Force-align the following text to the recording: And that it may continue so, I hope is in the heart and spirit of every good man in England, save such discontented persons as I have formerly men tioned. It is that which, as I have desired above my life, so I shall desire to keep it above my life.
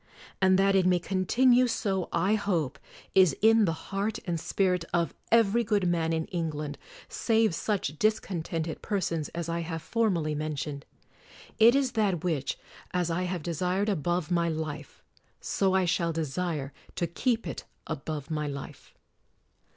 And 0.41 0.57
that 0.57 0.73
it 0.73 0.87
may 0.87 0.97
continue 0.97 1.67
so, 1.67 2.09
I 2.11 2.33
hope 2.33 2.79
is 3.13 3.37
in 3.39 3.65
the 3.65 3.91
heart 3.93 4.17
and 4.25 4.39
spirit 4.39 4.83
of 4.91 5.13
every 5.31 5.63
good 5.63 5.87
man 5.87 6.11
in 6.11 6.25
England, 6.29 6.79
save 7.07 7.53
such 7.53 7.99
discontented 7.99 8.81
persons 8.81 9.29
as 9.35 9.47
I 9.47 9.59
have 9.59 9.83
formerly 9.83 10.33
men 10.33 10.55
tioned. 10.55 10.81
It 11.59 11.75
is 11.75 11.91
that 11.91 12.23
which, 12.23 12.57
as 12.89 13.11
I 13.11 13.25
have 13.29 13.43
desired 13.43 13.89
above 13.89 14.31
my 14.31 14.49
life, 14.49 15.03
so 15.39 15.75
I 15.75 15.85
shall 15.85 16.11
desire 16.11 16.73
to 16.95 17.05
keep 17.05 17.45
it 17.45 17.65
above 17.85 18.31
my 18.31 18.47
life. 18.47 18.95